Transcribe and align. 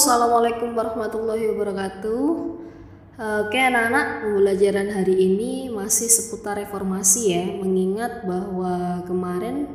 Assalamualaikum 0.00 0.72
warahmatullahi 0.72 1.52
wabarakatuh. 1.52 2.24
Oke 3.44 3.60
anak-anak, 3.60 4.24
pembelajaran 4.24 4.88
hari 4.96 5.12
ini 5.12 5.68
masih 5.68 6.08
seputar 6.08 6.56
reformasi 6.56 7.36
ya, 7.36 7.44
mengingat 7.60 8.24
bahwa 8.24 9.04
kemarin 9.04 9.68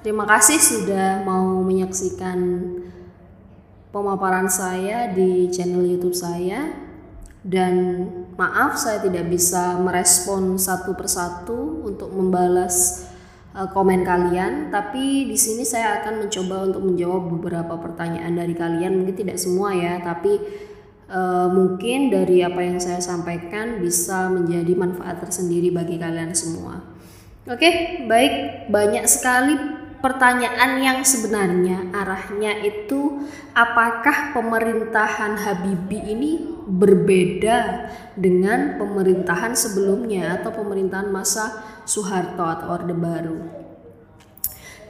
terima 0.00 0.24
kasih 0.24 0.56
sudah 0.56 1.20
mau 1.28 1.60
menyaksikan 1.60 2.40
pemaparan 3.92 4.48
saya 4.48 5.12
di 5.12 5.52
channel 5.52 5.84
YouTube 5.84 6.16
saya 6.16 6.72
dan 7.44 8.08
maaf 8.40 8.80
saya 8.80 9.04
tidak 9.04 9.28
bisa 9.28 9.76
merespon 9.76 10.56
satu 10.56 10.96
persatu 10.96 11.84
untuk 11.84 12.08
membalas 12.16 13.05
komen 13.72 14.04
kalian, 14.04 14.68
tapi 14.68 15.24
di 15.24 15.38
sini 15.40 15.64
saya 15.64 16.04
akan 16.04 16.28
mencoba 16.28 16.68
untuk 16.68 16.82
menjawab 16.84 17.22
beberapa 17.32 17.74
pertanyaan 17.80 18.36
dari 18.36 18.52
kalian. 18.52 19.00
Mungkin 19.00 19.16
tidak 19.16 19.40
semua 19.40 19.72
ya, 19.72 19.96
tapi 20.04 20.36
uh, 21.08 21.48
mungkin 21.48 22.12
dari 22.12 22.44
apa 22.44 22.60
yang 22.60 22.76
saya 22.76 23.00
sampaikan 23.00 23.80
bisa 23.80 24.28
menjadi 24.28 24.72
manfaat 24.76 25.24
tersendiri 25.24 25.72
bagi 25.72 25.96
kalian 25.96 26.36
semua. 26.36 26.84
Oke, 27.46 28.04
baik, 28.04 28.68
banyak 28.68 29.06
sekali 29.08 29.54
pertanyaan 30.02 30.82
yang 30.82 30.98
sebenarnya 31.00 31.94
arahnya 31.94 32.60
itu 32.60 33.24
apakah 33.56 34.36
pemerintahan 34.36 35.38
Habibie 35.40 36.04
ini 36.04 36.32
berbeda 36.66 37.88
dengan 38.18 38.76
pemerintahan 38.76 39.54
sebelumnya 39.54 40.42
atau 40.42 40.52
pemerintahan 40.52 41.08
masa 41.08 41.75
Soeharto 41.86 42.42
atau 42.42 42.66
Orde 42.74 42.92
Baru? 42.92 43.38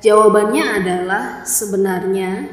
Jawabannya 0.01 0.65
adalah 0.83 1.25
sebenarnya 1.45 2.51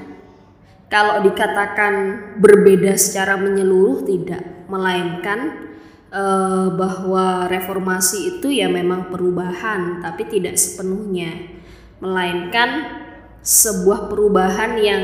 kalau 0.88 1.25
dikatakan 1.25 1.94
berbeda 2.38 2.94
secara 2.95 3.33
menyeluruh 3.33 4.05
tidak, 4.05 4.69
melainkan 4.69 5.71
eh, 6.14 6.67
bahwa 6.69 7.49
reformasi 7.49 8.38
itu 8.38 8.53
ya 8.53 8.69
memang 8.69 9.09
perubahan 9.09 10.05
tapi 10.05 10.30
tidak 10.30 10.59
sepenuhnya, 10.59 11.59
melainkan 11.97 12.99
sebuah 13.44 14.08
perubahan 14.08 14.71
yang 14.80 15.03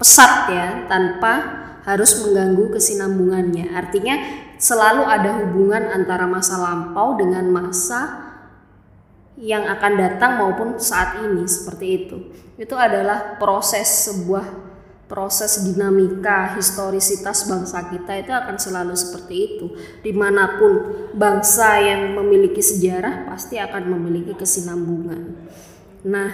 pesat 0.00 0.48
ya 0.48 0.66
tanpa 0.88 1.62
harus 1.84 2.22
mengganggu 2.22 2.74
kesinambungannya. 2.78 3.74
Artinya 3.74 4.16
selalu 4.56 5.02
ada 5.04 5.30
hubungan 5.42 5.90
antara 5.90 6.24
masa 6.30 6.58
lampau 6.58 7.18
dengan 7.18 7.50
masa 7.50 8.31
yang 9.42 9.66
akan 9.66 9.92
datang 9.98 10.38
maupun 10.38 10.78
saat 10.78 11.18
ini 11.18 11.42
seperti 11.50 12.06
itu. 12.06 12.30
Itu 12.54 12.78
adalah 12.78 13.42
proses 13.42 14.06
sebuah 14.06 14.70
proses 15.10 15.60
dinamika 15.66 16.54
historisitas 16.56 17.44
bangsa 17.50 17.90
kita 17.90 18.22
itu 18.22 18.30
akan 18.30 18.56
selalu 18.56 18.94
seperti 18.94 19.34
itu. 19.34 19.66
Di 19.98 20.14
mana 20.14 20.62
pun 20.62 20.72
bangsa 21.18 21.82
yang 21.82 22.14
memiliki 22.14 22.62
sejarah 22.62 23.26
pasti 23.26 23.58
akan 23.58 23.92
memiliki 23.98 24.38
kesinambungan. 24.38 25.36
Nah, 26.06 26.30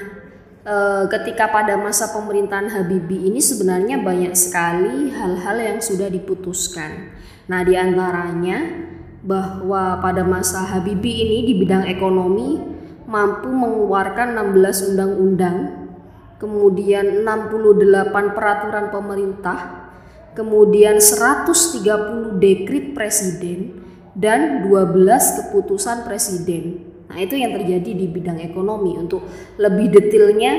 e, 0.62 0.76
ketika 1.08 1.48
pada 1.48 1.80
masa 1.80 2.12
pemerintahan 2.12 2.68
Habibie 2.70 3.24
ini 3.24 3.40
sebenarnya 3.40 4.04
banyak 4.04 4.36
sekali 4.36 5.10
hal-hal 5.16 5.56
yang 5.56 5.78
sudah 5.80 6.12
diputuskan. 6.12 7.16
Nah, 7.48 7.64
di 7.64 7.72
antaranya 7.72 8.84
bahwa 9.24 9.98
pada 9.98 10.22
masa 10.22 10.62
Habibie 10.62 11.24
ini 11.24 11.38
di 11.50 11.54
bidang 11.58 11.88
ekonomi 11.90 12.77
mampu 13.08 13.48
mengeluarkan 13.48 14.36
16 14.36 14.92
undang-undang, 14.92 15.88
kemudian 16.36 17.24
68 17.24 18.36
peraturan 18.36 18.92
pemerintah, 18.92 19.88
kemudian 20.36 21.00
130 21.00 22.36
dekrit 22.36 22.92
presiden 22.92 23.80
dan 24.12 24.60
12 24.68 25.40
keputusan 25.40 26.04
presiden. 26.04 26.84
Nah, 27.08 27.16
itu 27.24 27.40
yang 27.40 27.56
terjadi 27.56 27.90
di 27.96 28.06
bidang 28.12 28.44
ekonomi. 28.44 29.00
Untuk 29.00 29.24
lebih 29.56 29.88
detailnya 29.88 30.52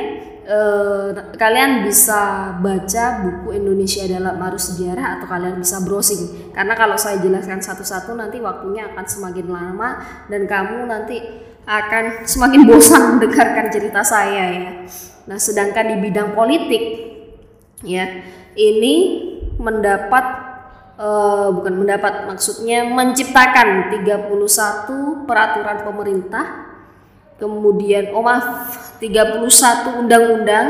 eh, 0.49 1.09
kalian 1.37 1.85
bisa 1.85 2.51
baca 2.57 3.21
buku 3.21 3.53
Indonesia 3.53 4.09
dalam 4.09 4.41
Arus 4.41 4.73
Sejarah 4.73 5.21
atau 5.21 5.29
kalian 5.29 5.61
bisa 5.61 5.77
browsing. 5.85 6.49
Karena 6.57 6.73
kalau 6.73 6.97
saya 6.97 7.21
jelaskan 7.21 7.61
satu-satu 7.61 8.17
nanti 8.17 8.41
waktunya 8.41 8.89
akan 8.89 9.05
semakin 9.05 9.45
lama 9.45 10.01
dan 10.25 10.49
kamu 10.49 10.89
nanti 10.89 11.17
akan 11.69 12.25
semakin 12.25 12.65
bosan 12.65 13.01
mendengarkan 13.13 13.69
cerita 13.69 14.01
saya 14.01 14.43
ya. 14.49 14.71
Nah, 15.29 15.37
sedangkan 15.37 15.93
di 15.93 15.95
bidang 16.01 16.33
politik 16.33 16.81
ya, 17.85 18.25
ini 18.57 18.95
mendapat 19.61 20.25
uh, 20.97 21.53
bukan 21.53 21.85
mendapat 21.85 22.25
maksudnya 22.25 22.89
menciptakan 22.89 23.93
31 23.93 25.29
peraturan 25.29 25.77
pemerintah 25.85 26.45
kemudian 27.39 28.11
oh 28.17 28.23
maaf 28.25 28.99
31 28.99 30.03
undang-undang 30.03 30.67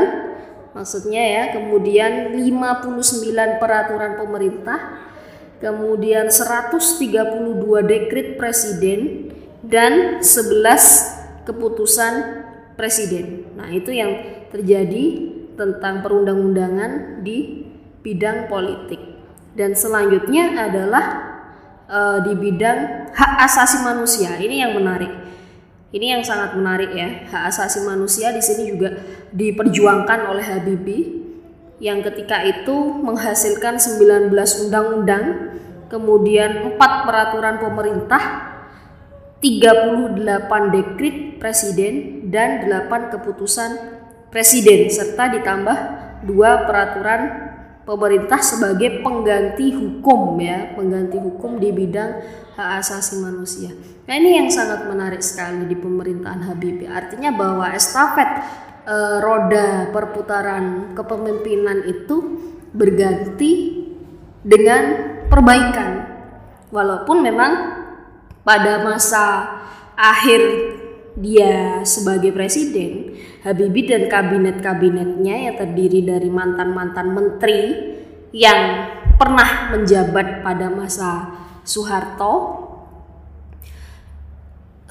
maksudnya 0.70 1.22
ya 1.22 1.44
kemudian 1.50 2.30
59 2.38 3.58
peraturan 3.58 4.14
pemerintah 4.14 4.78
kemudian 5.58 6.30
132 6.30 7.02
dekrit 7.90 8.38
presiden 8.38 9.29
dan 9.64 10.24
11 10.24 11.44
keputusan 11.44 12.12
presiden. 12.76 13.52
Nah, 13.56 13.68
itu 13.68 13.92
yang 13.92 14.44
terjadi 14.48 15.04
tentang 15.54 16.00
perundang-undangan 16.00 17.20
di 17.20 17.68
bidang 18.00 18.48
politik. 18.48 19.00
Dan 19.52 19.76
selanjutnya 19.76 20.56
adalah 20.56 21.04
e, 21.84 22.00
di 22.24 22.32
bidang 22.38 23.12
hak 23.12 23.32
asasi 23.44 23.84
manusia. 23.84 24.40
Ini 24.40 24.64
yang 24.64 24.72
menarik. 24.72 25.12
Ini 25.90 26.16
yang 26.16 26.22
sangat 26.24 26.56
menarik 26.56 26.96
ya. 26.96 27.28
Hak 27.28 27.52
asasi 27.52 27.84
manusia 27.84 28.32
di 28.32 28.40
sini 28.40 28.72
juga 28.72 28.96
diperjuangkan 29.34 30.20
oleh 30.32 30.44
Habibie 30.46 31.20
yang 31.80 32.04
ketika 32.04 32.44
itu 32.44 32.76
menghasilkan 33.00 33.80
19 33.80 34.32
undang-undang, 34.36 35.56
kemudian 35.88 36.76
4 36.76 37.08
peraturan 37.08 37.56
pemerintah 37.56 38.49
38 39.40 40.20
dekrit 40.76 41.16
presiden 41.40 42.28
dan 42.28 42.68
8 42.68 43.12
keputusan 43.16 43.70
presiden 44.28 44.92
serta 44.92 45.32
ditambah 45.32 45.78
dua 46.28 46.68
peraturan 46.68 47.50
pemerintah 47.88 48.38
sebagai 48.44 49.00
pengganti 49.00 49.72
hukum 49.72 50.36
ya, 50.38 50.76
pengganti 50.76 51.16
hukum 51.16 51.56
di 51.56 51.72
bidang 51.72 52.20
hak 52.54 52.70
asasi 52.84 53.24
manusia. 53.24 53.72
Nah, 54.06 54.14
ini 54.14 54.38
yang 54.38 54.52
sangat 54.52 54.86
menarik 54.86 55.24
sekali 55.24 55.66
di 55.66 55.74
pemerintahan 55.74 56.44
Habibie. 56.46 56.86
Artinya 56.86 57.32
bahwa 57.32 57.72
estafet 57.72 58.30
e, 58.84 58.96
roda 59.24 59.88
perputaran 59.90 60.92
kepemimpinan 60.92 61.82
itu 61.88 62.16
berganti 62.70 63.82
dengan 64.44 64.82
perbaikan. 65.26 65.90
Walaupun 66.70 67.18
memang 67.24 67.79
pada 68.50 68.82
masa 68.82 69.46
akhir 69.94 70.42
dia 71.14 71.86
sebagai 71.86 72.34
presiden, 72.34 73.14
Habibie 73.46 73.86
dan 73.86 74.10
kabinet-kabinetnya 74.10 75.36
yang 75.46 75.54
terdiri 75.54 76.02
dari 76.02 76.26
mantan-mantan 76.26 77.14
menteri 77.14 77.62
yang 78.34 78.90
pernah 79.14 79.70
menjabat 79.70 80.42
pada 80.42 80.66
masa 80.66 81.30
Soeharto 81.62 82.58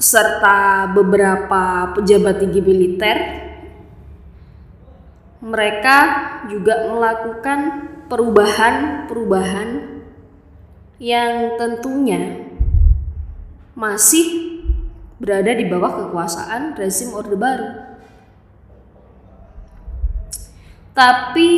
serta 0.00 0.88
beberapa 0.96 1.92
pejabat 1.92 2.40
tinggi 2.40 2.64
militer 2.64 3.16
mereka 5.44 5.96
juga 6.48 6.88
melakukan 6.88 7.60
perubahan-perubahan 8.08 9.68
yang 10.96 11.60
tentunya 11.60 12.49
masih 13.80 14.60
berada 15.16 15.56
di 15.56 15.64
bawah 15.64 16.04
kekuasaan 16.04 16.76
rezim 16.76 17.16
Orde 17.16 17.36
Baru. 17.40 17.96
Tapi 20.92 21.50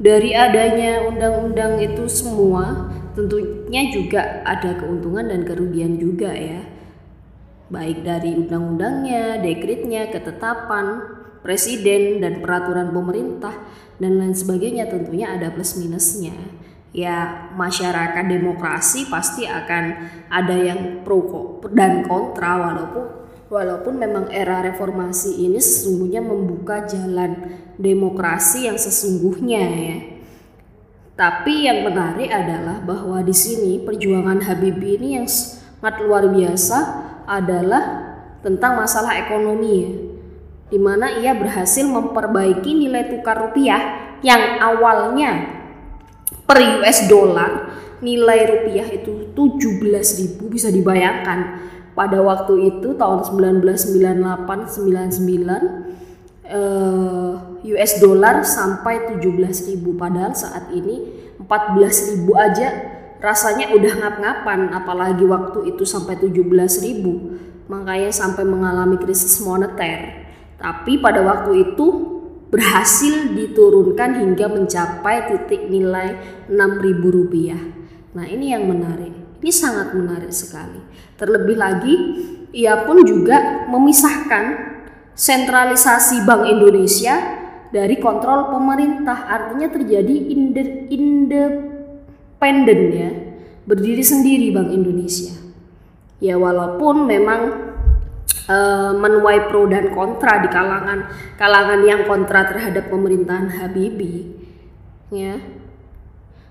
dari 0.00 0.32
adanya 0.32 1.04
undang-undang 1.04 1.76
itu 1.84 2.08
semua 2.08 2.88
tentunya 3.12 3.92
juga 3.92 4.40
ada 4.48 4.80
keuntungan 4.80 5.28
dan 5.28 5.44
kerugian 5.44 6.00
juga 6.00 6.32
ya. 6.32 6.64
Baik 7.68 8.00
dari 8.00 8.32
undang-undangnya, 8.32 9.44
dekritnya, 9.44 10.08
ketetapan 10.08 11.04
presiden 11.44 12.24
dan 12.24 12.40
peraturan 12.40 12.96
pemerintah 12.96 13.52
dan 14.00 14.16
lain 14.16 14.32
sebagainya 14.32 14.88
tentunya 14.88 15.36
ada 15.36 15.52
plus 15.52 15.76
minusnya 15.76 16.32
ya 16.94 17.50
masyarakat 17.58 18.22
demokrasi 18.22 19.10
pasti 19.10 19.50
akan 19.50 19.84
ada 20.30 20.54
yang 20.54 21.02
pro 21.02 21.58
dan 21.74 22.06
kontra 22.06 22.54
walaupun 22.54 23.04
walaupun 23.50 23.98
memang 23.98 24.30
era 24.30 24.62
reformasi 24.62 25.42
ini 25.42 25.58
sesungguhnya 25.58 26.22
membuka 26.22 26.86
jalan 26.86 27.50
demokrasi 27.74 28.70
yang 28.70 28.78
sesungguhnya 28.78 29.62
ya. 29.62 29.96
Tapi 31.14 31.70
yang 31.70 31.86
menarik 31.86 32.26
adalah 32.26 32.82
bahwa 32.82 33.22
di 33.22 33.30
sini 33.30 33.78
perjuangan 33.86 34.42
Habibie 34.42 34.98
ini 34.98 35.08
yang 35.14 35.30
sangat 35.30 36.02
luar 36.02 36.26
biasa 36.26 36.78
adalah 37.22 37.82
tentang 38.42 38.74
masalah 38.74 39.22
ekonomi 39.22 39.70
ya. 39.78 39.90
Di 40.74 40.78
mana 40.82 41.22
ia 41.22 41.38
berhasil 41.38 41.86
memperbaiki 41.86 42.74
nilai 42.74 43.06
tukar 43.06 43.38
rupiah 43.38 44.10
yang 44.26 44.58
awalnya 44.58 45.53
per 46.44 46.58
US 46.80 47.08
dollar 47.08 47.50
nilai 48.04 48.44
rupiah 48.44 48.84
itu 48.92 49.32
17.000 49.32 50.36
bisa 50.52 50.68
dibayangkan. 50.68 51.64
Pada 51.94 52.18
waktu 52.20 52.74
itu 52.74 52.98
tahun 52.98 53.22
1998 53.22 54.66
99 55.22 55.94
uh, 56.50 57.32
US 57.64 57.92
dollar 58.02 58.42
sampai 58.42 59.14
17.000 59.14 59.78
padahal 59.94 60.34
saat 60.34 60.74
ini 60.74 61.00
14.000 61.38 62.26
aja 62.34 62.68
rasanya 63.22 63.72
udah 63.72 63.92
ngap-ngapan 64.04 64.74
apalagi 64.74 65.24
waktu 65.24 65.72
itu 65.72 65.86
sampai 65.86 66.18
17.000 66.18 67.70
makanya 67.70 68.12
sampai 68.12 68.44
mengalami 68.44 69.00
krisis 69.00 69.40
moneter. 69.40 70.28
Tapi 70.60 71.00
pada 71.00 71.24
waktu 71.24 71.72
itu 71.72 72.13
berhasil 72.54 73.34
diturunkan 73.34 74.22
hingga 74.22 74.46
mencapai 74.46 75.26
titik 75.26 75.66
nilai 75.66 76.14
6.000 76.46 76.54
rupiah. 77.02 77.58
Nah 78.14 78.30
ini 78.30 78.54
yang 78.54 78.70
menarik. 78.70 79.10
Ini 79.42 79.50
sangat 79.50 79.90
menarik 79.98 80.30
sekali. 80.30 80.78
Terlebih 81.18 81.58
lagi 81.58 81.94
ia 82.54 82.86
pun 82.86 83.02
juga 83.02 83.66
memisahkan 83.66 84.70
sentralisasi 85.18 86.22
Bank 86.22 86.46
Indonesia 86.46 87.18
dari 87.74 87.98
kontrol 87.98 88.54
pemerintah. 88.54 89.26
Artinya 89.26 89.66
terjadi 89.74 90.14
independen 90.94 92.80
ya 92.94 93.10
berdiri 93.66 94.06
sendiri 94.06 94.54
Bank 94.54 94.70
Indonesia. 94.70 95.34
Ya 96.22 96.38
walaupun 96.38 97.10
memang 97.10 97.63
e, 98.44 98.56
menuai 98.96 99.48
pro 99.48 99.68
dan 99.68 99.92
kontra 99.92 100.40
di 100.44 100.48
kalangan 100.48 101.08
kalangan 101.36 101.80
yang 101.84 102.04
kontra 102.08 102.46
terhadap 102.48 102.88
pemerintahan 102.88 103.60
Habibie 103.60 104.34
ya. 105.12 105.40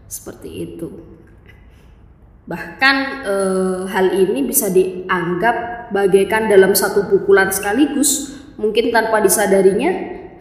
Seperti 0.07 0.49
itu. 0.49 0.87
Bahkan 2.43 2.95
e, 3.23 3.35
hal 3.87 4.07
ini 4.13 4.43
bisa 4.45 4.67
dianggap 4.69 5.89
bagaikan 5.95 6.51
dalam 6.51 6.75
satu 6.75 7.07
pukulan 7.07 7.49
sekaligus. 7.49 8.35
Mungkin 8.59 8.93
tanpa 8.93 9.23
disadarinya, 9.23 9.89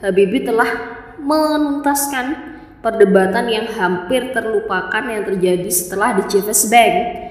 Habibie 0.04 0.44
telah 0.44 0.68
menuntaskan 1.16 2.52
perdebatan 2.82 3.46
yang 3.46 3.66
hampir 3.78 4.34
terlupakan 4.34 5.00
yang 5.06 5.22
terjadi 5.22 5.70
setelah 5.70 6.18
di 6.18 6.26
Chivas 6.26 6.66
Bank. 6.66 7.30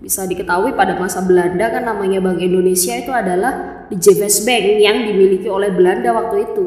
Bisa 0.00 0.24
diketahui 0.24 0.72
pada 0.72 0.96
masa 0.96 1.20
Belanda 1.20 1.68
kan 1.68 1.84
namanya 1.84 2.24
Bank 2.24 2.40
Indonesia 2.40 2.96
itu 2.96 3.12
adalah 3.12 3.84
di 3.92 4.00
Chivas 4.00 4.40
Bank 4.48 4.80
yang 4.80 5.04
dimiliki 5.04 5.44
oleh 5.44 5.68
Belanda 5.68 6.16
waktu 6.16 6.48
itu 6.48 6.66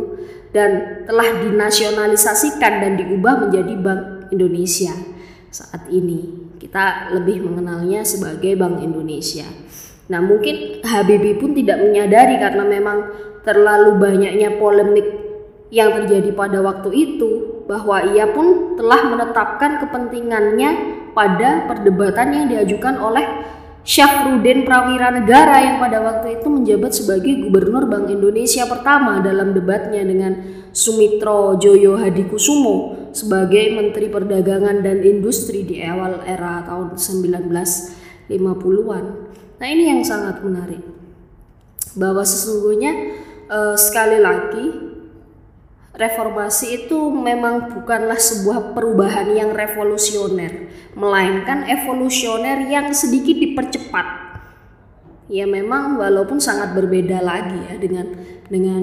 dan 0.54 1.02
telah 1.10 1.42
dinasionalisasikan 1.42 2.74
dan 2.78 2.94
diubah 3.02 3.50
menjadi 3.50 3.74
Bank 3.74 4.02
Indonesia 4.30 4.94
saat 5.50 5.90
ini. 5.90 6.46
Kita 6.62 7.10
lebih 7.18 7.42
mengenalnya 7.42 8.06
sebagai 8.06 8.54
Bank 8.54 8.86
Indonesia. 8.86 9.50
Nah, 10.14 10.22
mungkin 10.22 10.86
Habibie 10.86 11.34
pun 11.34 11.58
tidak 11.58 11.82
menyadari 11.82 12.38
karena 12.38 12.64
memang 12.70 13.10
terlalu 13.42 13.98
banyaknya 13.98 14.62
polemik 14.62 15.10
yang 15.74 15.90
terjadi 15.90 16.30
pada 16.38 16.62
waktu 16.62 16.94
itu 16.94 17.66
bahwa 17.66 18.06
ia 18.14 18.30
pun 18.30 18.78
telah 18.78 19.10
menetapkan 19.10 19.82
kepentingannya 19.82 21.02
pada 21.14 21.70
perdebatan 21.70 22.34
yang 22.34 22.46
diajukan 22.50 22.98
oleh 22.98 23.26
Syafruddin 23.84 24.64
Prawira 24.64 25.12
Negara 25.12 25.60
yang 25.60 25.84
pada 25.84 26.00
waktu 26.00 26.40
itu 26.40 26.48
menjabat 26.48 26.96
sebagai 26.96 27.36
Gubernur 27.48 27.92
Bank 27.92 28.08
Indonesia 28.08 28.64
pertama 28.64 29.20
dalam 29.20 29.52
debatnya 29.52 30.08
dengan 30.08 30.40
Sumitro 30.72 31.60
Joyo 31.60 32.00
Hadikusumo 32.00 33.12
sebagai 33.12 33.76
Menteri 33.76 34.08
Perdagangan 34.08 34.80
dan 34.80 35.04
Industri 35.04 35.68
di 35.68 35.84
awal 35.84 36.24
era 36.24 36.64
tahun 36.64 36.96
1950-an. 36.96 39.04
Nah 39.60 39.68
ini 39.68 39.84
yang 39.92 40.00
sangat 40.00 40.40
menarik 40.42 40.80
bahwa 42.00 42.24
sesungguhnya 42.24 43.20
uh, 43.52 43.76
sekali 43.76 44.24
lagi 44.24 44.93
reformasi 45.94 46.86
itu 46.86 46.98
memang 47.14 47.70
bukanlah 47.78 48.18
sebuah 48.18 48.74
perubahan 48.74 49.30
yang 49.30 49.54
revolusioner, 49.54 50.74
melainkan 50.98 51.70
evolusioner 51.70 52.66
yang 52.66 52.90
sedikit 52.92 53.38
dipercepat. 53.38 54.34
Ya 55.30 55.48
memang 55.48 55.98
walaupun 55.98 56.42
sangat 56.42 56.76
berbeda 56.76 57.24
lagi 57.24 57.58
ya 57.70 57.80
dengan 57.80 58.12
dengan 58.50 58.82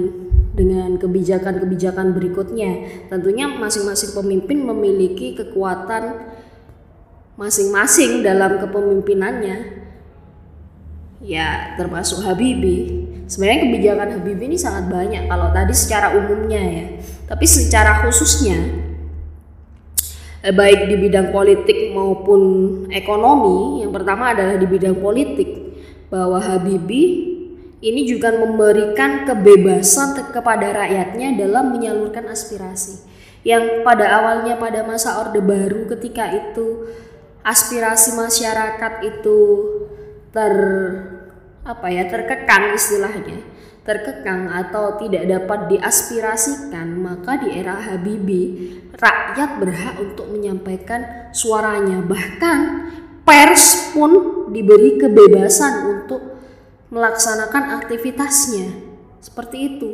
dengan 0.54 0.98
kebijakan-kebijakan 0.98 2.14
berikutnya. 2.14 3.06
Tentunya 3.06 3.46
masing-masing 3.46 4.14
pemimpin 4.16 4.66
memiliki 4.66 5.34
kekuatan 5.36 6.30
masing-masing 7.40 8.20
dalam 8.20 8.60
kepemimpinannya. 8.60 9.80
Ya, 11.20 11.76
termasuk 11.76 12.24
Habibie 12.24 12.99
Sebenarnya 13.30 13.70
kebijakan 13.70 14.08
Habibie 14.18 14.50
ini 14.50 14.58
sangat 14.58 14.90
banyak 14.90 15.30
kalau 15.30 15.54
tadi 15.54 15.70
secara 15.70 16.18
umumnya 16.18 16.58
ya. 16.58 16.84
Tapi 17.30 17.46
secara 17.46 18.02
khususnya 18.02 18.58
eh, 20.42 20.50
baik 20.50 20.90
di 20.90 20.98
bidang 20.98 21.30
politik 21.30 21.94
maupun 21.94 22.40
ekonomi, 22.90 23.86
yang 23.86 23.94
pertama 23.94 24.34
adalah 24.34 24.58
di 24.58 24.66
bidang 24.66 24.98
politik 24.98 25.46
bahwa 26.10 26.42
Habibie 26.42 27.38
ini 27.78 28.02
juga 28.02 28.34
memberikan 28.34 29.22
kebebasan 29.22 30.34
kepada 30.34 30.74
rakyatnya 30.84 31.38
dalam 31.38 31.70
menyalurkan 31.70 32.26
aspirasi. 32.26 33.06
Yang 33.46 33.86
pada 33.86 34.20
awalnya 34.20 34.58
pada 34.58 34.82
masa 34.82 35.22
Orde 35.22 35.38
Baru 35.38 35.86
ketika 35.86 36.34
itu 36.34 36.90
aspirasi 37.46 38.18
masyarakat 38.18 38.92
itu 39.06 39.38
ter 40.34 40.54
apa 41.64 41.86
ya 41.92 42.08
terkekang 42.08 42.72
istilahnya. 42.76 43.40
Terkekang 43.80 44.52
atau 44.52 45.00
tidak 45.00 45.24
dapat 45.24 45.72
diaspirasikan 45.72 47.00
maka 47.00 47.40
di 47.40 47.48
era 47.48 47.80
Habibie 47.80 48.76
rakyat 48.92 49.56
berhak 49.56 49.96
untuk 49.98 50.28
menyampaikan 50.28 51.32
suaranya. 51.32 52.04
Bahkan 52.04 52.58
pers 53.24 53.92
pun 53.96 54.44
diberi 54.52 55.00
kebebasan 55.00 55.88
untuk 55.96 56.20
melaksanakan 56.92 57.80
aktivitasnya. 57.80 58.68
Seperti 59.24 59.58
itu. 59.58 59.90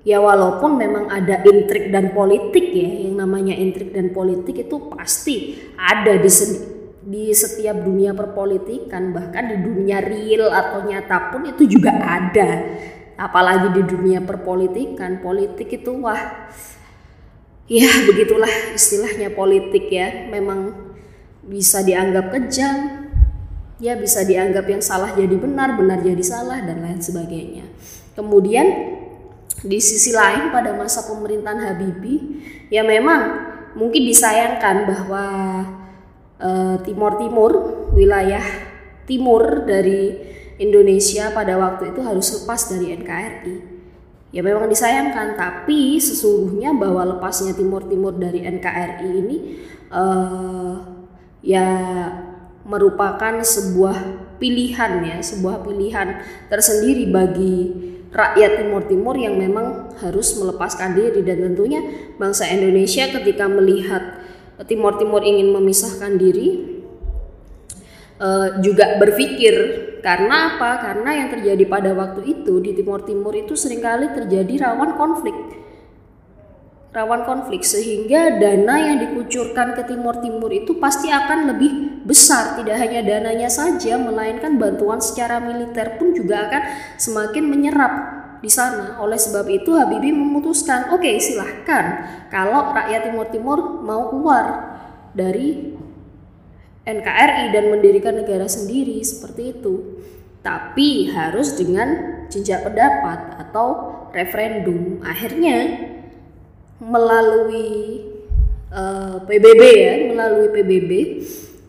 Ya 0.00 0.16
walaupun 0.16 0.80
memang 0.80 1.12
ada 1.12 1.44
intrik 1.44 1.92
dan 1.92 2.16
politik 2.16 2.72
ya 2.72 2.88
yang 2.88 3.20
namanya 3.20 3.52
intrik 3.52 3.92
dan 3.92 4.16
politik 4.16 4.64
itu 4.64 4.88
pasti 4.88 5.60
ada 5.76 6.16
di 6.16 6.30
di 7.00 7.32
setiap 7.32 7.80
dunia 7.80 8.12
perpolitikan 8.12 9.16
bahkan 9.16 9.48
di 9.48 9.56
dunia 9.56 10.04
real 10.04 10.52
atau 10.52 10.84
nyata 10.84 11.32
pun 11.32 11.48
itu 11.48 11.64
juga 11.64 11.96
ada. 11.96 12.64
Apalagi 13.16 13.76
di 13.76 13.82
dunia 13.84 14.20
perpolitikan 14.24 15.20
politik 15.20 15.68
itu 15.80 15.92
wah 16.00 16.48
ya 17.68 17.88
begitulah 18.08 18.76
istilahnya 18.76 19.32
politik 19.32 19.88
ya. 19.88 20.28
Memang 20.28 20.92
bisa 21.44 21.80
dianggap 21.80 22.32
kejam 22.36 23.08
ya 23.80 23.96
bisa 23.96 24.20
dianggap 24.28 24.68
yang 24.68 24.84
salah 24.84 25.16
jadi 25.16 25.32
benar 25.40 25.80
benar 25.80 26.04
jadi 26.04 26.20
salah 26.20 26.60
dan 26.60 26.84
lain 26.84 27.00
sebagainya. 27.00 27.64
Kemudian 28.12 28.68
di 29.64 29.80
sisi 29.80 30.12
lain 30.12 30.52
pada 30.52 30.76
masa 30.76 31.04
pemerintahan 31.08 31.60
Habibie 31.64 32.44
ya 32.68 32.84
memang 32.84 33.48
mungkin 33.72 34.04
disayangkan 34.04 34.84
bahwa 34.84 35.24
Timur 36.82 37.20
Timur 37.20 37.52
wilayah 37.92 38.42
timur 39.04 39.66
dari 39.66 40.14
Indonesia 40.60 41.32
pada 41.32 41.56
waktu 41.56 41.90
itu 41.90 42.00
harus 42.04 42.28
lepas 42.36 42.70
dari 42.70 42.94
NKRI. 42.94 43.56
Ya 44.30 44.46
memang 44.46 44.70
disayangkan, 44.70 45.34
tapi 45.34 45.98
sesungguhnya 45.98 46.70
bahwa 46.76 47.18
lepasnya 47.18 47.56
Timur 47.56 47.82
Timur 47.90 48.14
dari 48.14 48.46
NKRI 48.46 49.08
ini 49.10 49.36
uh, 49.90 50.78
ya 51.42 51.66
merupakan 52.62 53.42
sebuah 53.42 53.98
pilihan 54.38 55.02
ya, 55.02 55.18
sebuah 55.18 55.66
pilihan 55.66 56.22
tersendiri 56.46 57.10
bagi 57.10 57.56
rakyat 58.14 58.62
Timur 58.62 58.86
Timur 58.86 59.18
yang 59.18 59.34
memang 59.34 59.98
harus 59.98 60.38
melepaskan 60.38 60.94
diri 60.94 61.26
dan 61.26 61.50
tentunya 61.50 61.82
bangsa 62.14 62.46
Indonesia 62.46 63.10
ketika 63.10 63.50
melihat 63.50 64.22
Timur 64.68 65.00
Timur 65.00 65.24
ingin 65.24 65.52
memisahkan 65.52 66.20
diri 66.20 66.80
uh, 68.20 68.60
juga 68.60 69.00
berpikir 69.00 69.54
karena 70.04 70.56
apa? 70.56 70.80
Karena 70.80 71.10
yang 71.24 71.28
terjadi 71.32 71.64
pada 71.68 71.92
waktu 71.92 72.24
itu 72.24 72.60
di 72.60 72.76
Timur 72.76 73.04
Timur 73.04 73.32
itu 73.36 73.56
sering 73.56 73.80
kali 73.80 74.12
terjadi 74.12 74.68
rawan 74.68 74.96
konflik. 74.96 75.36
rawan 76.90 77.22
konflik 77.22 77.62
sehingga 77.62 78.42
dana 78.42 78.74
yang 78.74 78.98
dikucurkan 78.98 79.78
ke 79.78 79.86
Timur 79.86 80.18
Timur 80.18 80.50
itu 80.50 80.74
pasti 80.82 81.06
akan 81.06 81.54
lebih 81.54 82.02
besar 82.02 82.58
tidak 82.58 82.82
hanya 82.82 83.06
dananya 83.06 83.46
saja 83.46 83.94
melainkan 83.94 84.58
bantuan 84.58 84.98
secara 84.98 85.38
militer 85.38 86.02
pun 86.02 86.10
juga 86.10 86.50
akan 86.50 86.62
semakin 86.98 87.46
menyerap 87.46 87.92
di 88.40 88.50
sana. 88.50 88.98
Oleh 89.00 89.20
sebab 89.20 89.46
itu 89.48 89.76
Habibie 89.76 90.12
memutuskan 90.12 90.92
oke 90.92 91.04
okay, 91.04 91.20
silahkan. 91.20 92.04
Kalau 92.32 92.72
rakyat 92.72 93.12
Timur 93.12 93.26
Timur 93.28 93.58
mau 93.84 94.08
keluar 94.08 94.44
dari 95.12 95.76
NKRI 96.84 97.52
dan 97.52 97.64
mendirikan 97.70 98.16
negara 98.16 98.48
sendiri 98.48 98.98
seperti 99.04 99.60
itu. 99.60 100.02
Tapi 100.40 101.12
harus 101.12 101.52
dengan 101.52 102.20
jejak 102.32 102.64
pendapat 102.64 103.36
atau 103.36 103.68
referendum. 104.16 105.04
Akhirnya 105.04 105.88
melalui 106.80 108.00
uh, 108.72 109.20
eh, 109.20 109.28
PBB 109.28 109.62
ya, 109.76 109.94
melalui 110.08 110.48
PBB, 110.48 110.92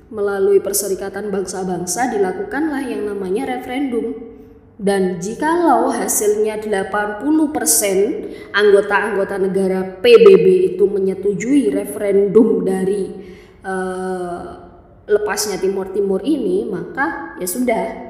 melalui 0.07 0.59
Perserikatan 0.63 1.27
Bangsa-Bangsa 1.27 2.15
dilakukanlah 2.15 2.83
yang 2.87 3.07
namanya 3.07 3.59
referendum. 3.59 4.39
Dan 4.81 5.21
jikalau 5.21 5.93
hasilnya 5.93 6.57
80% 6.57 7.21
anggota-anggota 8.49 9.37
negara 9.37 9.85
PBB 10.01 10.73
itu 10.73 10.89
menyetujui 10.89 11.69
referendum 11.69 12.65
dari 12.65 13.13
uh, 13.61 14.41
lepasnya 15.05 15.61
Timur 15.61 15.93
Timur 15.93 16.25
ini, 16.25 16.65
maka 16.65 17.37
ya 17.37 17.45
sudah 17.45 18.09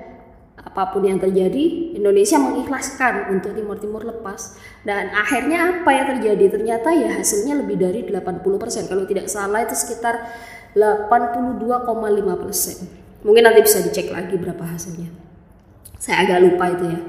apa 0.62 0.94
pun 0.96 1.04
yang 1.04 1.20
terjadi 1.20 1.98
Indonesia 2.00 2.40
mengikhlaskan 2.40 3.36
untuk 3.36 3.52
Timur 3.52 3.76
Timur 3.76 4.08
lepas. 4.08 4.56
Dan 4.88 5.12
akhirnya 5.12 5.84
apa 5.84 5.92
yang 5.92 6.08
terjadi? 6.16 6.56
Ternyata 6.56 6.96
ya 6.96 7.20
hasilnya 7.20 7.60
lebih 7.60 7.84
dari 7.84 8.08
80% 8.08 8.88
kalau 8.88 9.04
tidak 9.04 9.28
salah 9.28 9.60
itu 9.60 9.76
sekitar 9.76 10.24
82,5% 10.72 13.28
mungkin 13.28 13.44
nanti 13.44 13.60
bisa 13.62 13.84
dicek 13.84 14.12
lagi 14.12 14.36
berapa 14.40 14.64
hasilnya 14.64 15.31
saya 16.02 16.26
agak 16.26 16.40
lupa 16.42 16.66
itu 16.74 16.86
ya 16.90 17.00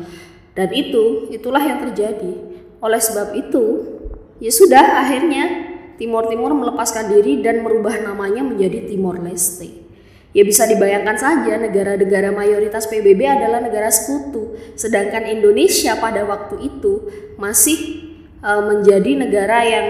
dan 0.53 0.69
itu 0.77 1.33
itulah 1.33 1.65
yang 1.65 1.81
terjadi 1.81 2.33
oleh 2.85 3.01
sebab 3.01 3.33
itu 3.33 3.65
ya 4.37 4.53
sudah 4.53 5.01
akhirnya 5.01 5.73
Timur 5.97 6.29
Timur 6.29 6.53
melepaskan 6.53 7.09
diri 7.09 7.41
dan 7.41 7.65
merubah 7.65 7.97
namanya 8.05 8.45
menjadi 8.45 8.85
Timor 8.85 9.17
Leste 9.25 9.83
Ya 10.33 10.49
bisa 10.49 10.65
dibayangkan 10.65 11.21
saja 11.21 11.61
negara-negara 11.61 12.33
mayoritas 12.33 12.89
PBB 12.89 13.21
adalah 13.29 13.61
negara 13.61 13.93
sekutu, 13.93 14.57
sedangkan 14.81 15.29
Indonesia 15.29 15.93
pada 16.01 16.25
waktu 16.25 16.73
itu 16.73 17.05
masih 17.37 17.77
uh, 18.41 18.65
menjadi 18.65 19.13
negara 19.13 19.61
yang 19.61 19.87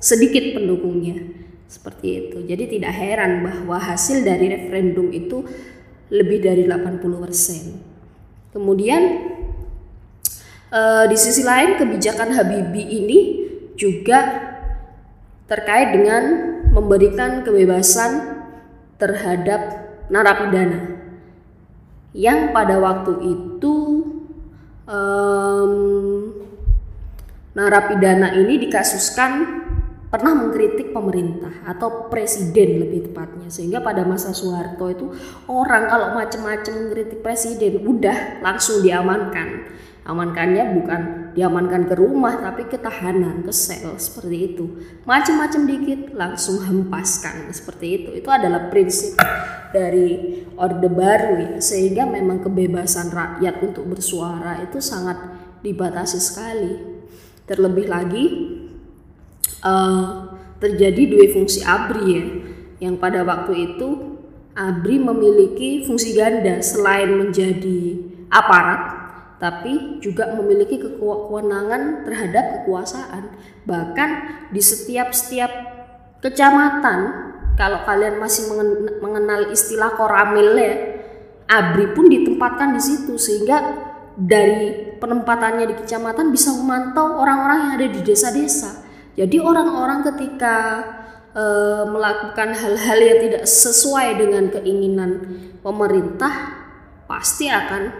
sedikit 0.00 0.56
pendukungnya. 0.56 1.44
Seperti 1.68 2.08
itu. 2.28 2.38
Jadi 2.48 2.80
tidak 2.80 2.96
heran 2.96 3.44
bahwa 3.44 3.76
hasil 3.76 4.24
dari 4.24 4.56
referendum 4.56 5.12
itu 5.12 5.44
lebih 6.08 6.40
dari 6.40 6.64
80%. 6.64 7.93
Kemudian 8.54 9.02
uh, 10.70 11.04
di 11.10 11.18
sisi 11.18 11.42
lain 11.42 11.74
kebijakan 11.74 12.30
Habibie 12.38 12.86
ini 12.86 13.20
juga 13.74 14.54
terkait 15.50 15.90
dengan 15.90 16.22
memberikan 16.70 17.42
kebebasan 17.42 18.42
terhadap 18.96 19.90
narapidana 20.06 20.94
yang 22.14 22.54
pada 22.54 22.78
waktu 22.78 23.18
itu 23.26 24.06
um, 24.86 25.74
narapidana 27.58 28.38
ini 28.38 28.70
dikasuskan 28.70 29.63
pernah 30.14 30.30
mengkritik 30.30 30.94
pemerintah 30.94 31.50
atau 31.66 32.06
presiden 32.06 32.86
lebih 32.86 33.10
tepatnya. 33.10 33.50
Sehingga 33.50 33.82
pada 33.82 34.06
masa 34.06 34.30
Soeharto 34.30 34.86
itu 34.86 35.10
orang 35.50 35.90
kalau 35.90 36.14
macam-macam 36.14 36.86
mengkritik 36.86 37.18
presiden 37.18 37.82
udah 37.82 38.38
langsung 38.38 38.78
diamankan. 38.86 39.74
Amankannya 40.06 40.64
bukan 40.78 41.00
diamankan 41.34 41.90
ke 41.90 41.98
rumah 41.98 42.38
tapi 42.38 42.70
ke 42.70 42.78
tahanan 42.78 43.42
ke 43.42 43.50
sel 43.50 43.98
seperti 43.98 44.54
itu. 44.54 44.64
Macam-macam 45.02 45.60
dikit 45.66 46.00
langsung 46.14 46.62
hempaskan 46.62 47.50
seperti 47.50 47.86
itu. 47.98 48.10
Itu 48.22 48.30
adalah 48.30 48.70
prinsip 48.70 49.18
dari 49.74 50.44
orde 50.54 50.92
baru 50.94 51.32
ya. 51.42 51.52
Sehingga 51.58 52.06
memang 52.06 52.38
kebebasan 52.38 53.10
rakyat 53.10 53.66
untuk 53.66 53.90
bersuara 53.90 54.62
itu 54.62 54.78
sangat 54.78 55.18
dibatasi 55.66 56.20
sekali. 56.22 56.94
Terlebih 57.48 57.88
lagi 57.88 58.24
uh, 59.64 60.34
terjadi 60.58 61.10
dua 61.10 61.26
fungsi 61.32 61.60
abri 61.64 62.04
ya 62.08 62.24
yang 62.88 62.94
pada 63.00 63.24
waktu 63.24 63.74
itu 63.74 64.18
abri 64.54 64.96
memiliki 65.00 65.82
fungsi 65.84 66.14
ganda 66.14 66.62
selain 66.62 67.16
menjadi 67.16 67.98
aparat 68.30 69.04
tapi 69.44 70.00
juga 70.00 70.32
memiliki 70.32 70.80
kewenangan 70.80 72.06
terhadap 72.08 72.44
kekuasaan. 72.64 73.28
Bahkan 73.68 74.10
di 74.54 74.62
setiap-setiap 74.62 75.52
kecamatan, 76.24 77.00
kalau 77.58 77.84
kalian 77.84 78.16
masih 78.16 78.48
mengenal 79.04 79.52
istilah 79.52 79.92
koramil 80.00 80.56
ya, 80.56 80.74
ABRI 81.44 81.92
pun 81.92 82.08
ditempatkan 82.08 82.72
di 82.72 82.80
situ 82.80 83.20
sehingga 83.20 83.60
dari 84.14 84.96
penempatannya 84.96 85.68
di 85.68 85.76
kecamatan 85.76 86.32
bisa 86.32 86.54
memantau 86.54 87.20
orang-orang 87.20 87.58
yang 87.68 87.72
ada 87.76 87.88
di 87.90 88.00
desa-desa. 88.00 88.83
Jadi 89.14 89.36
orang-orang 89.38 90.02
ketika 90.10 90.82
e, 91.30 91.44
melakukan 91.86 92.50
hal-hal 92.50 92.98
yang 92.98 93.18
tidak 93.30 93.44
sesuai 93.46 94.18
dengan 94.18 94.50
keinginan 94.50 95.10
pemerintah 95.62 96.64
pasti 97.06 97.46
akan 97.46 97.94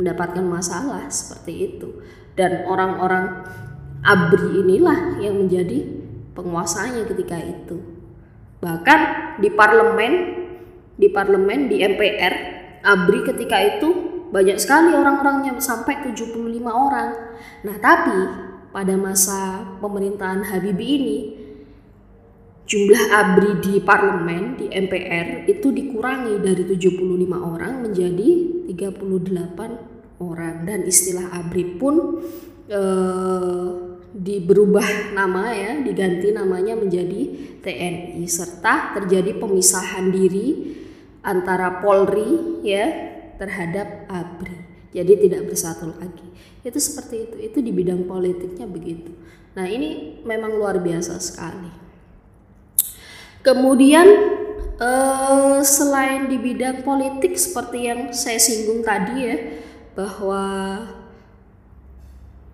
mendapatkan 0.00 0.44
masalah 0.44 1.04
seperti 1.12 1.52
itu. 1.76 2.00
Dan 2.32 2.64
orang-orang 2.64 3.44
abri 4.00 4.62
inilah 4.64 5.20
yang 5.20 5.36
menjadi 5.36 5.84
penguasanya 6.32 7.04
ketika 7.04 7.36
itu. 7.42 7.82
Bahkan 8.62 9.00
di 9.42 9.50
parlemen 9.52 10.14
di 10.98 11.06
parlemen 11.10 11.70
di 11.70 11.78
MPR 11.82 12.34
abri 12.82 13.22
ketika 13.22 13.58
itu 13.62 13.88
banyak 14.28 14.58
sekali 14.60 14.92
orang-orangnya 14.92 15.56
sampai 15.58 16.04
75 16.04 16.36
orang. 16.68 17.10
Nah 17.64 17.76
tapi 17.80 18.47
pada 18.70 18.94
masa 18.94 19.64
pemerintahan 19.80 20.44
Habibie 20.44 20.94
ini 21.00 21.18
jumlah 22.68 23.02
ABRI 23.08 23.52
di 23.64 23.74
parlemen 23.80 24.60
di 24.60 24.66
MPR 24.68 25.48
itu 25.48 25.72
dikurangi 25.72 26.36
dari 26.44 26.62
75 26.68 27.32
orang 27.40 27.80
menjadi 27.80 28.28
38 28.68 30.20
orang. 30.20 30.54
Dan 30.68 30.84
istilah 30.84 31.32
ABRI 31.32 31.64
pun 31.80 32.20
eh, 32.68 33.68
diberubah 34.08 35.16
nama 35.16 35.52
ya 35.52 35.80
diganti 35.80 36.32
namanya 36.32 36.76
menjadi 36.76 37.20
TNI 37.64 38.24
serta 38.28 38.96
terjadi 38.96 39.36
pemisahan 39.36 40.08
diri 40.12 40.76
antara 41.24 41.80
Polri 41.80 42.60
ya 42.64 42.88
terhadap 43.36 44.08
ABRI 44.08 44.57
jadi 44.92 45.12
tidak 45.20 45.52
bersatu 45.52 45.92
lagi. 45.96 46.26
Itu 46.64 46.78
seperti 46.80 47.28
itu. 47.28 47.36
Itu 47.52 47.58
di 47.60 47.72
bidang 47.72 48.08
politiknya 48.08 48.64
begitu. 48.64 49.12
Nah 49.56 49.68
ini 49.68 50.20
memang 50.24 50.56
luar 50.56 50.80
biasa 50.80 51.20
sekali. 51.20 51.70
Kemudian 53.44 54.06
eh, 54.78 55.58
selain 55.62 56.26
di 56.28 56.36
bidang 56.36 56.82
politik 56.82 57.38
seperti 57.38 57.88
yang 57.88 58.00
saya 58.12 58.36
singgung 58.36 58.84
tadi 58.84 59.14
ya 59.18 59.36
bahwa 59.98 60.44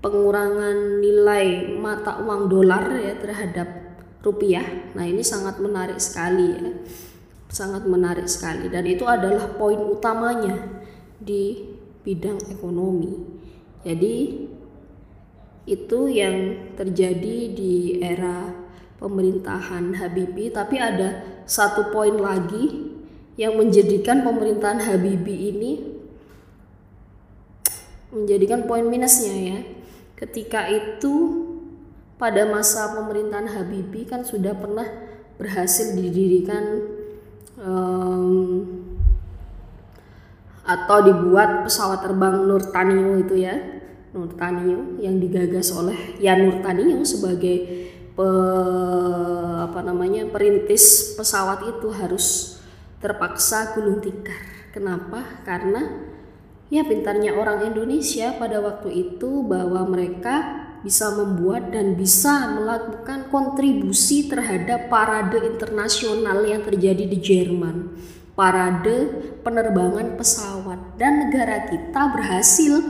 pengurangan 0.05 1.01
nilai 1.01 1.77
mata 1.81 2.21
uang 2.21 2.53
dolar 2.53 2.93
ya 3.01 3.17
terhadap 3.17 3.69
rupiah. 4.21 4.65
Nah, 4.97 5.05
ini 5.05 5.21
sangat 5.21 5.61
menarik 5.61 5.97
sekali 5.97 6.47
ya. 6.53 6.65
Sangat 7.49 7.89
menarik 7.89 8.29
sekali. 8.29 8.69
Dan 8.69 8.85
itu 8.85 9.09
adalah 9.09 9.57
poin 9.57 9.81
utamanya 9.81 10.85
di 11.17 11.74
bidang 12.05 12.39
ekonomi. 12.53 13.25
Jadi 13.83 14.47
itu 15.65 16.01
yang 16.13 16.69
terjadi 16.77 17.37
di 17.57 17.99
era 18.05 18.53
pemerintahan 19.01 19.97
Habibie 19.97 20.53
tapi 20.53 20.77
ada 20.77 21.25
satu 21.49 21.89
poin 21.89 22.21
lagi 22.21 22.93
yang 23.41 23.57
menjadikan 23.57 24.23
pemerintahan 24.23 24.85
Habibie 24.85 25.57
ini 25.57 25.73
menjadikan 28.13 28.69
poin 28.69 28.87
minusnya 28.87 29.35
ya 29.35 29.59
ketika 30.21 30.69
itu 30.71 31.43
pada 32.21 32.47
masa 32.47 32.95
pemerintahan 32.95 33.51
Habibie 33.51 34.07
kan 34.07 34.23
sudah 34.23 34.55
pernah 34.55 34.87
berhasil 35.41 35.99
didirikan 35.99 36.65
um, 37.59 38.74
atau 40.65 41.05
dibuat 41.05 41.69
pesawat 41.69 42.01
terbang 42.01 42.49
Nurtanio 42.49 43.21
itu 43.21 43.37
ya 43.37 43.57
Nurtanio 44.17 44.97
yang 44.99 45.21
digagas 45.21 45.69
oleh 45.77 46.17
Yan 46.25 46.49
Nurtanio 46.49 47.05
sebagai 47.05 47.57
pe, 48.17 48.29
apa 49.61 49.81
namanya 49.85 50.25
perintis 50.31 51.13
pesawat 51.19 51.67
itu 51.69 51.93
harus 51.93 52.57
terpaksa 53.03 53.77
gulung 53.77 54.01
tikar. 54.01 54.73
Kenapa? 54.73 55.45
Karena 55.45 55.83
ya 56.73 56.87
pintarnya 56.87 57.37
orang 57.37 57.69
Indonesia 57.69 58.33
pada 58.41 58.63
waktu 58.65 58.91
itu 58.91 59.45
bahwa 59.45 59.85
mereka 59.85 60.65
bisa 60.81 61.13
membuat 61.17 61.73
dan 61.73 61.97
bisa 61.97 62.55
melakukan 62.55 63.33
kontribusi 63.33 64.29
terhadap 64.29 64.93
parade 64.93 65.41
internasional 65.45 66.45
yang 66.45 66.61
terjadi 66.61 67.09
di 67.09 67.19
Jerman. 67.19 67.77
Parade 68.35 69.31
penerbangan 69.47 70.19
pesawat 70.19 70.99
dan 70.99 71.31
negara 71.31 71.71
kita 71.71 72.03
berhasil 72.11 72.83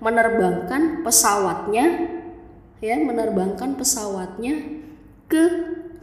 menerbangkan 0.00 1.00
pesawatnya 1.00 2.20
ya 2.84 2.96
menerbangkan 3.00 3.76
pesawatnya 3.80 4.84
ke 5.24 5.44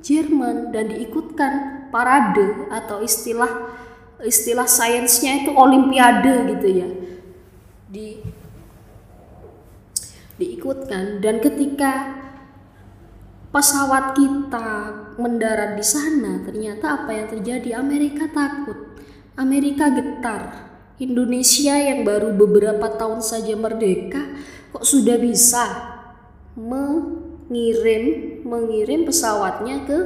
Jerman 0.02 0.72
dan 0.72 0.94
diikutkan 0.94 1.54
parade 1.90 2.70
atau 2.70 3.02
istilah 3.02 3.50
istilah 4.22 4.70
sainsnya 4.70 5.44
itu 5.44 5.52
olimpiade 5.52 6.54
gitu 6.54 6.68
ya. 6.70 6.90
Di 7.90 8.08
diikutkan 10.38 11.18
dan 11.18 11.42
ketika 11.42 12.14
pesawat 13.50 14.14
kita 14.14 14.70
mendarat 15.18 15.78
di 15.78 15.86
sana 15.86 16.42
ternyata 16.46 17.04
apa 17.04 17.12
yang 17.14 17.28
terjadi 17.30 17.82
Amerika 17.82 18.30
takut 18.30 18.98
Amerika 19.38 19.90
getar 19.94 20.70
Indonesia 20.98 21.78
yang 21.78 22.02
baru 22.06 22.34
beberapa 22.34 22.90
tahun 22.98 23.22
saja 23.22 23.54
merdeka 23.54 24.22
kok 24.74 24.86
sudah 24.86 25.18
bisa 25.22 25.66
mengirim 26.58 28.06
mengirim 28.46 29.06
pesawatnya 29.06 29.86
ke 29.86 30.00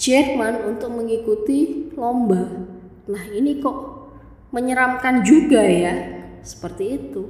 Jerman 0.00 0.64
untuk 0.64 0.96
mengikuti 0.96 1.92
lomba. 1.92 2.48
Nah, 3.04 3.24
ini 3.36 3.60
kok 3.60 4.08
menyeramkan 4.48 5.20
juga 5.20 5.60
ya. 5.60 5.92
Seperti 6.40 6.84
itu. 6.96 7.28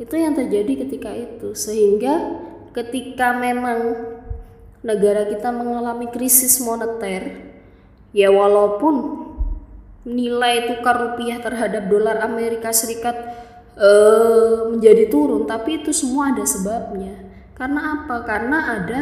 Itu 0.00 0.16
yang 0.16 0.32
terjadi 0.32 0.88
ketika 0.88 1.12
itu 1.12 1.52
sehingga 1.52 2.40
ketika 2.72 3.36
memang 3.36 4.15
negara 4.86 5.26
kita 5.26 5.50
mengalami 5.50 6.06
krisis 6.14 6.62
moneter. 6.62 7.42
Ya 8.14 8.30
walaupun 8.30 9.26
nilai 10.06 10.70
tukar 10.70 10.94
rupiah 10.94 11.42
terhadap 11.42 11.90
dolar 11.90 12.22
Amerika 12.22 12.70
Serikat 12.70 13.18
uh, 13.74 14.70
menjadi 14.70 15.10
turun 15.10 15.50
tapi 15.50 15.82
itu 15.82 15.90
semua 15.90 16.30
ada 16.30 16.46
sebabnya. 16.46 17.26
Karena 17.58 17.98
apa? 18.00 18.22
Karena 18.22 18.58
ada 18.78 19.00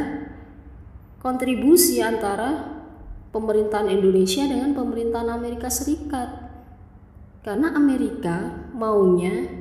kontribusi 1.21 2.01
antara 2.01 2.73
pemerintahan 3.29 3.93
Indonesia 3.93 4.49
dengan 4.49 4.73
pemerintahan 4.73 5.29
Amerika 5.29 5.69
Serikat. 5.69 6.49
Karena 7.45 7.77
Amerika 7.77 8.65
maunya 8.73 9.53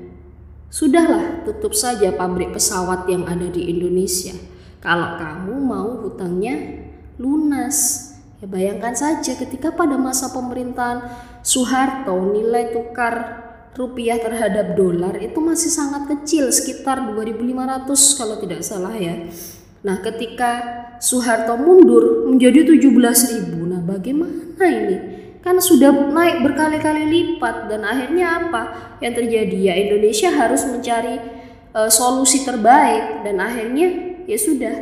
sudahlah 0.71 1.43
tutup 1.43 1.75
saja 1.75 2.15
pabrik 2.15 2.55
pesawat 2.55 3.11
yang 3.11 3.27
ada 3.27 3.51
di 3.51 3.67
Indonesia 3.67 4.52
kalau 4.83 5.15
kamu 5.15 5.55
mau 5.63 5.89
hutangnya 6.03 6.83
lunas 7.15 8.11
ya 8.43 8.51
bayangkan 8.51 8.91
saja 8.91 9.39
ketika 9.39 9.71
pada 9.71 9.95
masa 9.95 10.27
pemerintahan 10.35 11.07
Soeharto 11.39 12.19
nilai 12.35 12.75
tukar 12.75 13.43
rupiah 13.79 14.19
terhadap 14.19 14.75
dolar 14.75 15.15
itu 15.23 15.39
masih 15.39 15.71
sangat 15.71 16.11
kecil 16.11 16.51
sekitar 16.51 17.15
2500 17.15 18.19
kalau 18.19 18.35
tidak 18.43 18.61
salah 18.61 18.93
ya. 18.93 19.27
Nah, 19.83 19.99
ketika 19.99 20.51
Soeharto 21.03 21.59
mundur 21.59 22.31
menjadi 22.31 22.63
17.000. 22.63 23.51
Nah, 23.67 23.83
bagaimana 23.83 24.63
ini? 24.63 24.97
Kan 25.43 25.59
sudah 25.59 25.91
naik 25.91 26.39
berkali-kali 26.39 27.03
lipat 27.11 27.67
dan 27.67 27.83
akhirnya 27.83 28.39
apa 28.39 28.95
yang 29.03 29.11
terjadi? 29.11 29.57
Ya 29.59 29.73
Indonesia 29.75 30.31
harus 30.31 30.63
mencari 30.63 31.19
uh, 31.75 31.91
solusi 31.91 32.47
terbaik 32.47 33.27
dan 33.27 33.43
akhirnya 33.43 34.12
ya 34.25 34.37
sudah 34.39 34.75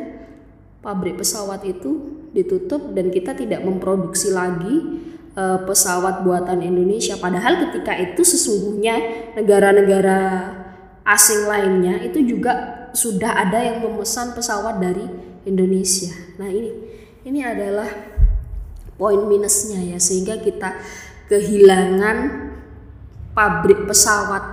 pabrik 0.82 1.22
pesawat 1.22 1.62
itu 1.66 2.22
ditutup 2.32 2.96
dan 2.96 3.14
kita 3.14 3.36
tidak 3.38 3.62
memproduksi 3.62 4.34
lagi 4.34 5.04
uh, 5.36 5.62
pesawat 5.68 6.24
buatan 6.26 6.64
Indonesia. 6.64 7.20
Padahal 7.20 7.70
ketika 7.70 7.96
itu 8.00 8.22
sesungguhnya 8.24 8.98
negara-negara 9.38 10.20
asing 11.06 11.50
lainnya 11.50 12.02
itu 12.02 12.24
juga 12.24 12.88
sudah 12.92 13.48
ada 13.48 13.60
yang 13.62 13.84
memesan 13.84 14.36
pesawat 14.36 14.80
dari 14.80 15.06
Indonesia. 15.48 16.12
Nah 16.38 16.50
ini 16.50 16.72
ini 17.26 17.40
adalah 17.42 17.88
poin 18.98 19.26
minusnya 19.26 19.82
ya 19.82 19.98
sehingga 19.98 20.38
kita 20.42 20.78
kehilangan 21.32 22.18
pabrik 23.32 23.88
pesawat 23.88 24.44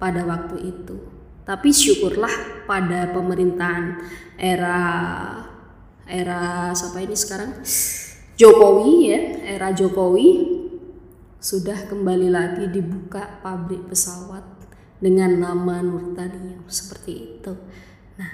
pada 0.00 0.24
waktu 0.24 0.74
itu. 0.74 1.13
Tapi 1.44 1.68
syukurlah 1.68 2.64
pada 2.64 3.12
pemerintahan 3.12 4.00
era 4.40 4.80
era 6.04 6.72
siapa 6.72 7.00
ini 7.04 7.16
sekarang 7.16 7.60
Jokowi 8.34 8.92
ya, 9.12 9.20
era 9.56 9.68
Jokowi 9.70 10.28
sudah 11.38 11.84
kembali 11.86 12.32
lagi 12.32 12.72
dibuka 12.72 13.44
pabrik 13.44 13.92
pesawat 13.92 14.42
dengan 14.96 15.36
nama 15.36 15.84
Nurtanio 15.84 16.64
seperti 16.66 17.12
itu. 17.12 17.52
Nah, 18.16 18.32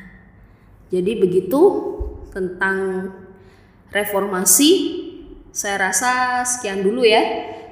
jadi 0.94 1.18
begitu 1.18 1.61
tentang 2.31 3.11
reformasi. 3.90 5.03
Saya 5.51 5.90
rasa 5.90 6.46
sekian 6.46 6.87
dulu 6.87 7.03
ya. 7.03 7.20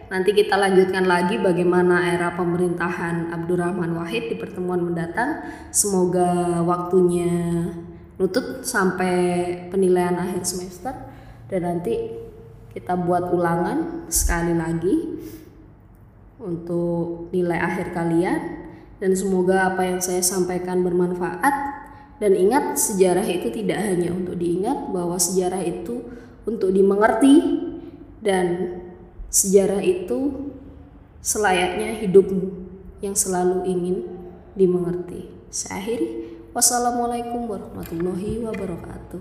Nanti 0.08 0.32
kita 0.32 0.56
lanjutkan 0.56 1.04
lagi 1.04 1.36
bagaimana 1.36 2.16
era 2.16 2.32
pemerintahan 2.32 3.28
Abdurrahman 3.28 3.92
Wahid 3.92 4.32
di 4.32 4.40
pertemuan 4.40 4.80
mendatang. 4.80 5.44
Semoga 5.68 6.64
waktunya 6.64 7.28
nutut 8.16 8.64
sampai 8.64 9.16
penilaian 9.68 10.16
akhir 10.16 10.48
semester. 10.48 10.96
Dan 11.52 11.68
nanti 11.68 12.08
kita 12.72 12.96
buat 12.96 13.36
ulangan 13.36 14.08
sekali 14.08 14.56
lagi 14.56 14.96
untuk 16.40 17.28
nilai 17.28 17.60
akhir 17.60 17.92
kalian. 17.92 18.40
Dan 19.04 19.12
semoga 19.12 19.76
apa 19.76 19.84
yang 19.84 20.00
saya 20.00 20.24
sampaikan 20.24 20.80
bermanfaat. 20.88 21.54
Dan 22.16 22.32
ingat 22.32 22.80
sejarah 22.80 23.28
itu 23.28 23.52
tidak 23.52 23.76
hanya 23.84 24.16
untuk 24.16 24.40
diingat 24.40 24.88
bahwa 24.88 25.20
sejarah 25.20 25.60
itu 25.60 26.00
untuk 26.48 26.72
dimengerti 26.72 27.60
dan 28.24 28.72
Sejarah 29.28 29.84
itu 29.84 30.52
selayaknya 31.20 32.00
hidupmu 32.00 32.48
yang 33.04 33.12
selalu 33.12 33.68
ingin 33.68 33.96
dimengerti. 34.56 35.28
Saya 35.52 35.84
akhiri. 35.84 36.08
Wassalamualaikum 36.56 37.44
warahmatullahi 37.44 38.40
wabarakatuh. 38.40 39.20